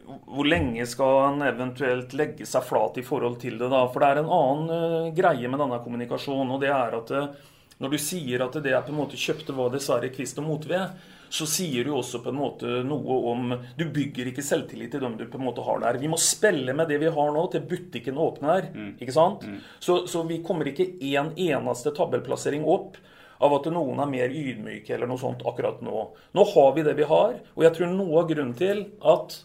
[0.06, 3.68] hvor lenge skal han eventuelt legge seg flat i forhold til det?
[3.72, 3.82] da?
[3.92, 6.54] For det er en annen uh, greie med denne kommunikasjonen.
[6.56, 9.54] og det er at uh, Når du sier at det er på en måte kjøpte
[9.56, 10.96] var dessverre kvist og motved,
[11.28, 15.18] så sier du også på en måte noe om Du bygger ikke selvtillit til dem
[15.18, 15.98] du på en måte har der.
[16.00, 18.70] Vi må spille med det vi har nå, til butikken åpner.
[18.72, 18.94] Mm.
[19.00, 19.44] ikke sant?
[19.44, 19.58] Mm.
[19.78, 22.96] Så, så, vi kommer ikke en eneste tabellplassering opp
[23.44, 26.06] av at noen er mer ydmyke eller noe sånt akkurat nå.
[26.32, 29.36] Nå har vi det vi har, og jeg tror noe av grunnen til at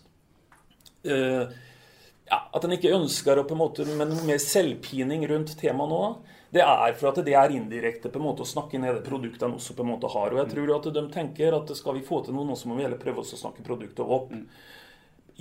[1.03, 5.91] ja, At en ikke ønsker å på en måte med noe mer selvpining rundt temaet
[5.91, 6.03] nå,
[6.51, 9.45] det er for at det er indirekte på en måte å snakke ned det produktet
[9.47, 10.33] en også på en måte har.
[10.33, 12.75] Og jeg tror at de tenker at skal vi få til noe nå, så må
[12.75, 14.33] vi heller prøve å snakke produktet opp.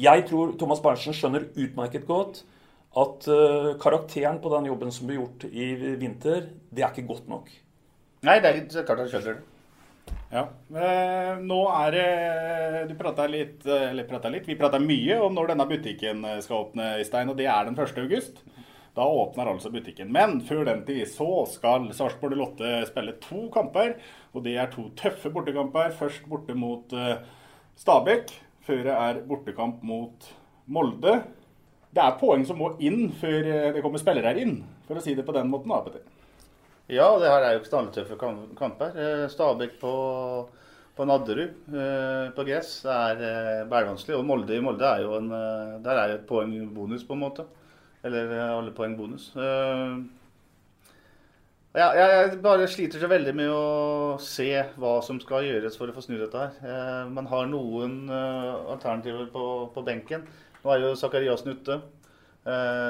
[0.00, 2.44] Jeg tror Thomas Berntsen skjønner utmerket godt
[3.00, 5.66] at uh, karakteren på den jobben som ble gjort i
[5.98, 7.50] vinter, det er ikke godt nok.
[8.26, 9.59] Nei, det er klart han skjønner det.
[10.30, 10.44] Ja.
[10.70, 16.22] Eh, nå er det Du prata litt, litt, vi prata mye om når denne butikken
[16.44, 17.98] skal åpne, Stein, og det er den 1.
[18.04, 18.44] august.
[18.94, 20.10] Da åpner altså butikken.
[20.12, 23.94] Men før den tid så skal Sarpsborg Lotte spille to kamper.
[24.34, 25.94] Og det er to tøffe bortekamper.
[25.98, 27.22] Først borte mot uh,
[27.78, 28.34] Stabæk.
[28.66, 30.26] Før det er bortekamp mot
[30.70, 31.20] Molde.
[31.90, 35.02] Det er poeng som må inn før eh, det kommer spillere her inn, for å
[35.02, 35.72] si det på den måten.
[35.72, 36.19] da, Petter.
[36.90, 38.16] Ja, det her er jo ikke knalltøffe
[38.58, 38.96] kamper.
[38.98, 39.90] Eh, Stabæk på,
[40.96, 44.16] på Nadderud eh, på gress det er eh, bærvanskelig.
[44.18, 45.28] Og Molde i Molde er jo en
[45.84, 47.46] Der er et poeng bonus, på en måte.
[48.02, 49.30] Eller alle poeng bonus.
[51.70, 54.50] Ja, jeg bare sliter så veldig med å se
[54.80, 57.06] hva som skal gjøres for å få snu dette her.
[57.12, 60.24] Man har noen alternativer på, på benken.
[60.64, 61.76] Nå er jo Zakariassen ute.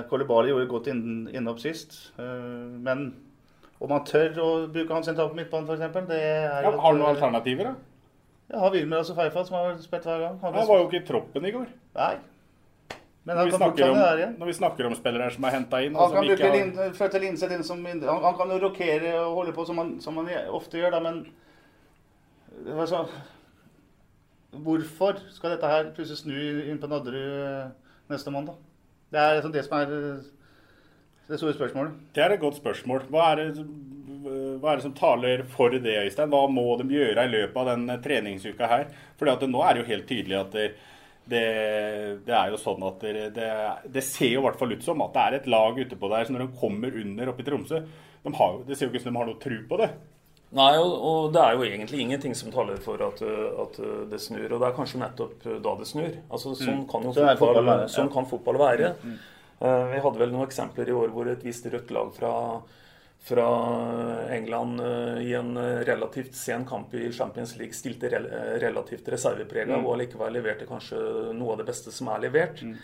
[0.09, 1.99] Kolibali gjorde godt innhopp sist.
[2.17, 3.11] Men
[3.81, 6.11] om han tør å bruke han sentralt på midtbanen, f.eks.
[6.13, 7.75] Ja, har du noen alternativer, da?
[8.51, 10.37] Ja, har Wilmer og Feifa, som har spilt hver gang.
[10.43, 11.69] Han, han var jo ikke i troppen i går.
[11.97, 12.15] Nei.
[13.29, 13.99] Men når, vi om,
[14.41, 16.55] når vi snakker om spillere som er henta inn Han kan bruke har...
[16.57, 19.91] Lin, Flytte Linseth inn som han, han, kan jo rokere og holde på som han,
[20.01, 21.21] som han ofte gjør, da, men
[22.81, 23.05] altså,
[24.51, 28.57] Hvorfor skal dette her plutselig snu inn på Nadderud eh, neste mandag?
[29.13, 29.93] Det er liksom det som er
[31.31, 31.97] det store spørsmålet?
[32.15, 33.07] Det er et godt spørsmål.
[33.13, 33.65] Hva er, det,
[34.61, 36.33] hva er det som taler for det, Øystein?
[36.33, 38.87] Hva må de gjøre i løpet av den treningsuka her?
[39.21, 40.69] For nå er det jo helt tydelig at det,
[41.31, 41.47] det,
[42.27, 43.49] det er jo sånn at det,
[43.87, 46.13] det, ser jo i hvert fall ut som at det er et lag ute på
[46.13, 46.27] der.
[46.27, 47.83] Så når de kommer under oppe i Tromsø
[48.21, 49.93] de har, Det ser jo ikke ut som de har noe tru på det.
[50.51, 53.77] Nei, og, og, det er jo egentlig ingenting som taler for at, at,
[54.11, 54.49] det snur.
[54.49, 56.17] Og det er kanskje nettopp da det snur.
[56.27, 56.87] Altså, sånn, mm.
[56.91, 57.71] kan jo fotball.
[57.93, 58.91] Sånn kan fotball være.
[59.61, 62.33] Uh, vi hadde vel noen eksempler i år hvor et visst rødt lag fra,
[63.27, 63.49] fra
[64.33, 65.53] England uh, i en
[65.87, 68.31] relativt sen kamp i Champions League stilte rel
[68.63, 69.85] relativt reserveprega mm.
[69.85, 71.03] og allikevel leverte kanskje
[71.37, 72.65] noe av det beste som er levert.
[72.65, 72.79] Mm.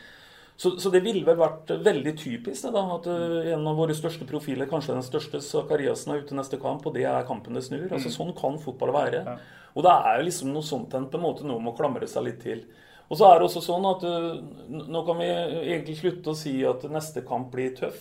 [0.56, 4.68] Så, så, det ville vel vært veldig typisk da, at en av våre største profiler,
[4.70, 7.90] kanskje den største, Zakariassen, er ute neste kamp, og det er kampen det snur.
[7.90, 8.14] Altså, mm.
[8.14, 9.20] Sånn kan fotball være.
[9.76, 12.08] Og det er jo liksom noe sånt en på en måte noe med å klamre
[12.08, 12.64] seg litt til.
[13.06, 14.34] Og så er det også sånn at uh,
[14.66, 18.00] nå kan vi egentlig slutte å si at neste kamp blir tøff.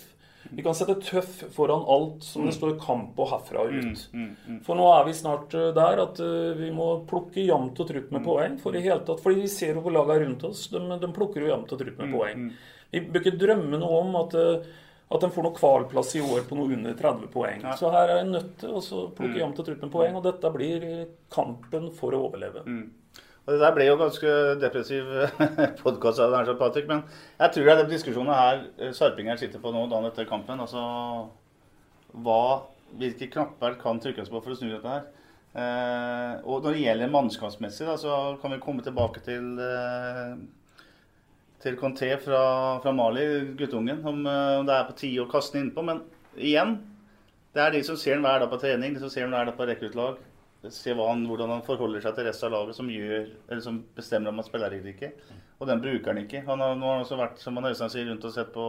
[0.49, 2.57] Vi kan sette tøff foran alt som det mm.
[2.57, 4.05] står kamp på herfra og ut.
[4.13, 7.79] Mm, mm, For nå er vi snart eh, der at eh, vi må plukke jevnt
[7.81, 8.57] og trutt med poeng.
[8.61, 10.67] For i hele tatt, fordi vi ser jo lagene rundt oss.
[10.73, 12.49] De, de plukker jo jevnt og trutt med poeng.
[12.93, 14.83] Vi bør ikke drømme noe om at, eh,
[15.15, 17.65] at de får noe kvalplass i år på noe under 30 poeng.
[17.79, 20.19] Så her er en nødt til å plukke jevnt og trutt med poeng.
[20.19, 20.85] Og dette blir
[21.33, 22.67] kampen for å overleve.
[23.45, 25.09] Og Det der ble jo ganske depressiv
[25.83, 27.03] podkast men
[27.37, 30.63] jeg tror det er den diskusjonen her eh, Sarpingeren sitter på nå dagen etter kampen.
[30.63, 30.81] Altså
[32.25, 32.65] hva,
[32.97, 35.05] hvilke knapper kan trykkes på for å snu dette her?
[35.55, 40.33] Eh, og når det gjelder mannskapsmessig, da, så kan vi komme tilbake til eh,
[41.61, 42.41] til Conté fra,
[42.81, 43.27] fra Mali,
[43.57, 45.85] guttungen, om, eh, om det er på tide å kaste den innpå.
[45.85, 46.01] Men
[46.33, 46.79] igjen,
[47.53, 49.51] det er de som ser den hver dag på trening, de som ser den hver
[49.51, 50.17] dag på rekruttlag
[50.73, 53.27] se han, hvordan han forholder seg til resten av laget, som, gjør,
[53.63, 55.11] som bestemmer om han spiller eller ikke.
[55.59, 56.43] Og den bruker han ikke.
[56.47, 58.65] Han har, nå har han også vært som han Øystein sier, rundt og sett på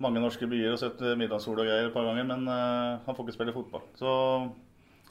[0.00, 3.26] mange norske byer og sett middagssol og greier et par ganger, men uh, han får
[3.26, 3.84] ikke spille fotball.
[3.98, 4.14] Så,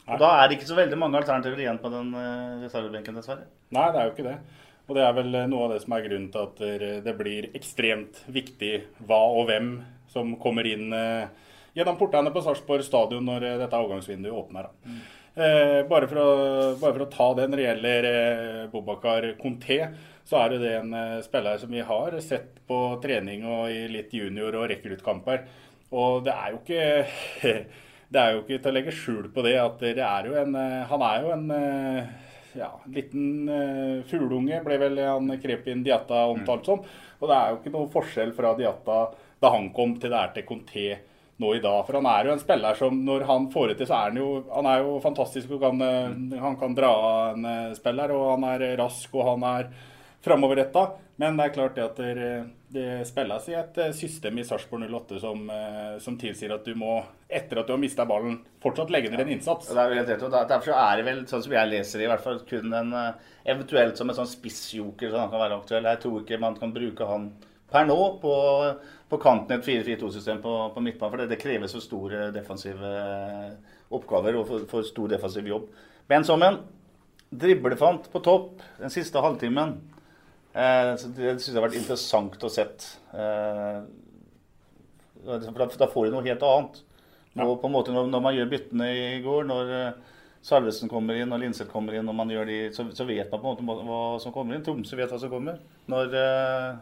[0.06, 3.46] og da er det ikke så veldig mange alternativer igjen på den uh, reservebenken, dessverre.
[3.76, 4.36] Nei, det er jo ikke det.
[4.90, 7.44] Og det er vel eh, noe av det som er grunnen til at det blir
[7.54, 8.72] ekstremt viktig
[9.06, 9.68] hva og hvem
[10.10, 11.30] som kommer inn uh,
[11.78, 14.66] gjennom portene på Sarpsborg stadion når dette avgangsvinduet åpner.
[14.66, 14.96] Da.
[15.34, 15.42] Mm.
[15.42, 16.30] Eh, bare, for å,
[16.80, 19.78] bare, for å, ta det når det gjelder eh, Bobakar Conté,
[20.26, 24.14] så er det en eh, spiller som vi har sett på trening og i litt
[24.14, 25.46] junior- og rekruttkamper.
[25.90, 27.54] Og det er jo ikke
[28.10, 30.56] Det er jo ikke til å legge skjul på det at det er jo en
[30.90, 31.44] Han er jo en
[32.58, 36.82] ja, liten uh, fugleunge, ble vel han Krepin Diatta omtalt som.
[37.20, 38.98] Og det er jo ikke noe forskjell fra Diatta
[39.38, 40.88] da han kom til det er til Conté
[41.40, 41.84] nå i dag.
[41.86, 44.20] For han er jo en spiller som når han får det til, så er han
[44.20, 45.54] jo, han er jo fantastisk.
[45.56, 49.28] og kan, eh, Han kan dra av en eh, spiller, og han er rask og
[49.34, 49.70] han er
[50.24, 50.90] framoverretta.
[51.20, 52.28] Men det er klart det at det,
[52.72, 55.50] det spilles i et eh, system i Sarpsborg 08 som,
[56.00, 56.98] som, tilsier at du må,
[57.28, 59.68] etter at du har mista ballen, fortsatt legge ned en innsats.
[59.72, 62.08] Ja, det er helt rett, og Derfor er det vel, sånn som jeg leser det,
[62.08, 62.96] i hvert fall kun en
[63.44, 65.88] eventuelt som en sånn spissjoker som han kan være aktuell.
[65.88, 67.30] Jeg tror ikke man kan bruke han
[67.70, 68.34] per nå på,
[69.10, 71.12] på kanten et 4-4-2-system på, på midtbanen.
[71.12, 75.70] For det, det kreves for store defensive eh, oppgaver og for, for stor defensiv jobb.
[76.10, 76.60] Ben Sommen,
[77.30, 79.74] driblefant på topp den siste halvtimen.
[80.52, 82.86] Eh, det syns jeg har vært interessant å sett.
[83.14, 83.80] Eh,
[85.26, 86.80] da, da, får du noe helt annet.
[87.40, 91.18] Og på en måte når, når man gjør byttene i går, når eh, Salvesen kommer
[91.20, 93.68] inn og Linseth kommer inn, og man gjør de, så, så, vet man på en
[93.68, 94.64] måte hva som kommer inn.
[94.66, 95.60] Tromsø vet hva som kommer.
[95.90, 96.80] Når eh,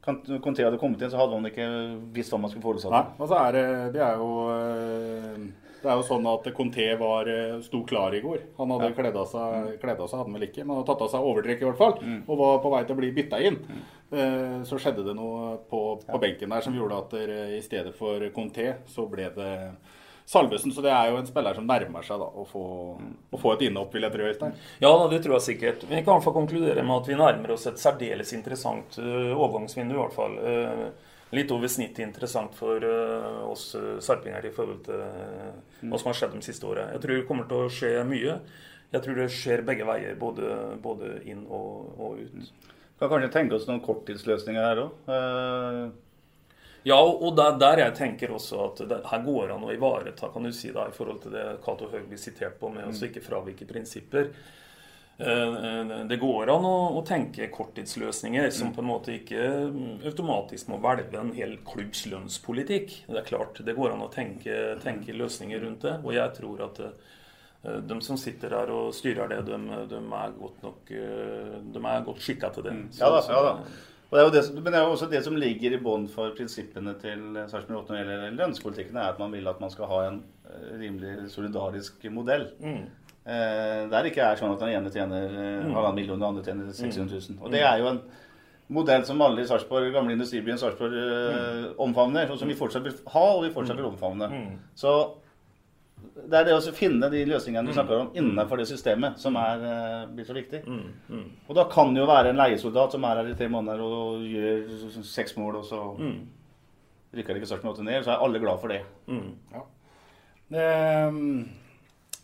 [0.00, 1.66] Conté hadde kommet inn, så hadde han ikke
[2.14, 3.10] visst hva man skulle forutsatt seg.
[3.20, 3.64] Altså er det,
[3.96, 8.22] det, er jo, eh, det er jo sånn at Conté var, eh, sto klar i
[8.24, 8.46] går.
[8.56, 8.96] Han hadde ja.
[8.96, 11.28] kledd av seg, kledd av seg hadde han vel ikke, men hadde tatt av seg
[11.32, 11.96] overdrekk i hvert fall.
[12.00, 12.20] Mm.
[12.24, 13.60] Og var på vei til å bli bytta inn.
[13.60, 13.86] Mm.
[14.10, 16.22] Eh, så skjedde det noe på, på ja.
[16.24, 17.18] benken der som gjorde at
[17.58, 19.54] i stedet for Conté, så ble det
[20.26, 20.72] Salvesen.
[20.72, 22.64] Så det er jo en spiller som nærmer seg da, å, få,
[23.30, 24.26] å få et innhopp, vil jeg tro.
[24.30, 24.58] Øystein.
[24.82, 25.86] Ja, det tror jeg sikkert.
[25.90, 30.00] Vi kan få konkludere med at vi nærmer oss et særdeles interessant uh, overgangsvindu, i
[30.00, 30.36] hvert fall.
[30.38, 35.04] Uh, litt over snittet interessant for uh, oss sarpinger i forhold til
[35.86, 36.96] hva som har skjedd de siste årene.
[36.96, 38.36] Jeg tror det kommer til å skje mye.
[38.90, 42.70] Jeg tror det skjer begge veier, både, både inn og, og ut.
[43.00, 45.92] Vi kan kanskje tenke oss noen korttidsløsninger her òg.
[46.88, 50.46] Ja, og der, der, jeg tenker også at det, her går an å ivareta kan
[50.46, 53.02] du si da, i forhold til det Cato Høeg blir sitert på, med å mm.
[53.10, 54.30] ikke fravike prinsipper.
[55.20, 58.74] Eh, eh, det går an å, å tenke korttidsløsninger som mm.
[58.76, 62.94] på en måte ikke mm, automatisk må velge en hel klubbs lønnspolitikk.
[63.10, 65.98] Det er klart, det går an å tenke, tenke løsninger rundt det.
[66.00, 69.60] Og jeg tror at eh, de som sitter her og styrer det, de,
[69.92, 72.72] de er godt nok De er godt skikka til det.
[72.96, 73.89] Så, ja da, ja da.
[74.10, 76.08] Og det er jo det, men det er jo også det som ligger i bånn
[76.10, 77.20] for prinsippene til
[77.50, 80.16] Sarpsborg 8 når det gjelder lønnspolitikken, er at man vil at man skal ha en
[80.50, 82.48] eh, rimelig solidarisk modell.
[82.58, 82.88] Mm.
[83.20, 85.76] Eh, der ikke er sånn at den ene tjener eh, mm.
[85.76, 87.38] halvannen million, og den andre tjener 600 000.
[87.38, 88.02] Og det er jo en
[88.74, 91.68] modell som alle i Sarpsborg, gamle industribyen Sarpsborg eh, mm.
[91.86, 94.30] omfavner, og som vi fortsatt vil ha og vi fortsatt vil omfavne.
[94.32, 94.56] Mm.
[94.78, 94.96] Så
[96.28, 99.62] Det er det å finne de løsningene du snakker om innenfor det systemet som er,
[99.64, 100.60] eh, blir så viktig.
[101.48, 104.20] Og da kan det jo være en leiesoldat som er her i tre måneder og
[104.22, 105.80] gjør seks mål, og så
[107.14, 108.04] rykker det ikke størst med åtte ned.
[108.04, 108.82] Så er alle glad for det.
[110.50, 110.66] Det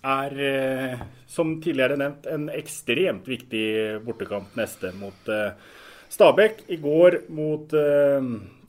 [0.05, 5.53] er, eh, som tidligere nevnt, en ekstremt viktig bortekamp neste mot eh,
[6.09, 6.69] Stabæk.
[6.71, 7.73] I går mot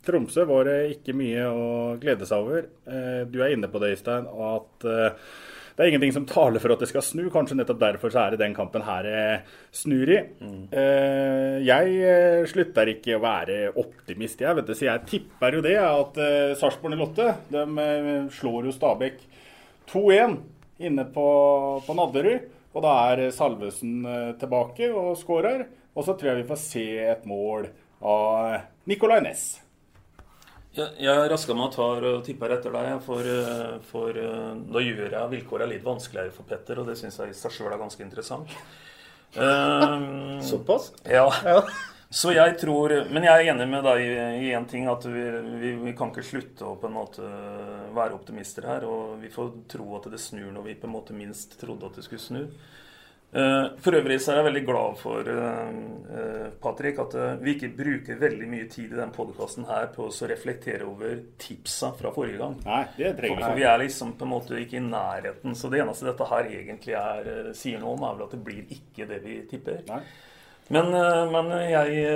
[0.07, 1.67] Tromsø var det ikke mye å
[2.01, 2.65] glede seg over.
[2.87, 5.29] Eh, Du er inne på det, Øystein, at eh,
[5.77, 7.27] det er ingenting som taler for at det skal snu.
[7.29, 9.25] Kanskje nettopp derfor så er det den kampen her det
[9.77, 10.17] snur i.
[10.73, 14.55] Eh, Jeg slutter ikke å være optimist, jeg.
[14.57, 16.17] vet du, Så jeg tipper jo det at
[16.57, 19.19] Sarpsborg 08 de eh, slår jo Stabæk
[19.91, 20.37] 2-1
[20.87, 21.27] inne på,
[21.85, 22.49] på Nadderud.
[22.73, 24.01] Og da er Salvesen
[24.37, 25.63] tilbake og skårer.
[25.97, 27.69] Og så tror jeg vi får se et mål
[28.05, 29.45] av Nicolay Næss.
[30.77, 34.83] Jeg, jeg rasker meg og tar og tipper etter deg, for, eh, for eh, da
[34.83, 37.81] gjør jeg vilkåra litt vanskeligere for Petter, og det syns jeg i seg sjøl er
[37.81, 38.53] ganske interessant.
[39.33, 40.91] Um, Såpass?
[41.09, 41.27] Ja.
[42.09, 43.99] Så jeg tror Men jeg er enig med deg
[44.39, 45.25] i én ting, at vi,
[45.59, 47.31] vi, vi kan ikke slutte å på en måte
[47.97, 48.85] være optimister her.
[48.87, 51.99] Og vi får tro at det snur når vi på en måte minst trodde at
[51.99, 52.45] det skulle snu.
[53.33, 55.71] Eh, For øvrig så er jeg veldig glad for eh,
[56.19, 60.29] eh, Patrick, at vi ikke bruker veldig mye tid i den podkasten her på å
[60.31, 62.55] reflektere over tipsa fra forrige gang.
[62.65, 65.57] Nei, det trenger For, for vi er liksom på en måte ikke i nærheten.
[65.59, 68.73] Så det eneste dette her egentlig er, sier noe om, er vel at det blir
[68.79, 69.83] ikke det vi tipper.
[70.71, 72.09] Men, eh, men jeg,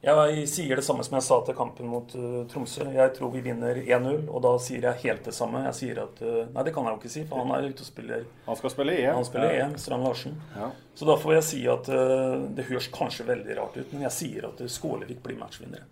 [0.00, 2.86] jeg sier det samme som jeg sa til kampen mot uh, Tromsø.
[2.94, 5.60] Jeg tror vi vinner 1-0, og da sier jeg helt det samme.
[5.66, 7.84] Jeg sier at uh, Nei, det kan jeg jo ikke si, for han er ute
[7.84, 9.18] og spiller Han skal spille EM.
[9.18, 9.66] Han spiller Ja.
[9.66, 10.38] EM, Strand Larsen.
[10.56, 10.70] Ja.
[10.96, 14.16] Så da får jeg si at uh, det høres kanskje veldig rart ut, men jeg
[14.16, 15.84] sier at Skålevik blir matchvinnere.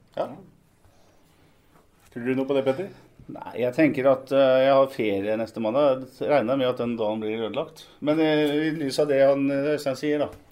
[2.09, 2.89] Tror du noe på det, Petter?
[3.29, 6.07] Nei, jeg tenker at jeg har ferie neste mandag.
[6.25, 7.85] Regner med at den dagen blir ødelagt.
[8.01, 10.48] Men i lys av det han Øystein sier, da.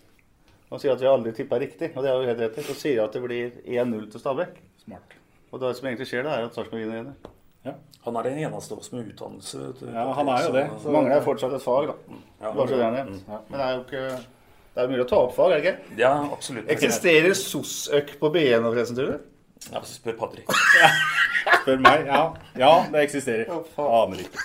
[0.71, 2.67] Han sier at vi aldri tippa riktig, og det har jo helt rett i.
[2.67, 4.61] Så sier jeg at det blir 1-0 til Stabæk.
[4.83, 5.19] Smart.
[5.53, 7.35] Og det som egentlig skjer, da, er at Sarpsborg vinner igjen.
[8.07, 9.59] Han er den eneste av oss med utdannelse.
[9.59, 9.87] vet du.
[9.91, 10.65] Ja, han er jo det.
[10.83, 12.19] Så mangler jeg fortsatt et fag, da.
[12.39, 12.53] Ja.
[12.53, 13.31] Bare så det er nevnt.
[13.49, 15.65] Men det er jo ikke Det er jo mulig å ta opp fag, er det
[15.65, 15.95] ikke?
[15.99, 16.69] Ja, absolutt.
[16.71, 19.33] Eksisterer SOS-øk på BN nå, forresten, tror du?
[19.73, 20.53] Ja, spør Patrick.
[21.63, 22.05] Spør meg.
[22.07, 22.21] Ja,
[22.61, 23.51] ja det eksisterer.
[23.81, 24.45] Aner ikke.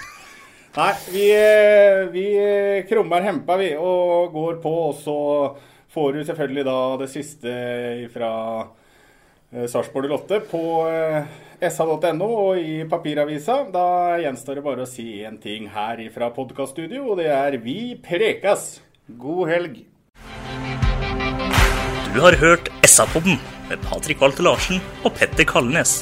[0.78, 2.26] Nei, vi, eh, vi
[2.90, 4.74] krummer hempa, vi, og går på.
[4.88, 5.18] Og så
[5.92, 7.54] får du selvfølgelig da det siste
[8.14, 8.32] fra
[9.52, 13.62] eh, Sarpsborg 08 på eh, sa.no og i papiravisa.
[13.74, 17.96] Da gjenstår det bare å si én ting her fra podkaststudio, og det er vi
[18.02, 18.80] prekas.
[19.22, 19.82] God helg.
[22.12, 26.02] Du har hørt SA-podden med Patrik Walter Larsen og Petter Kalnes.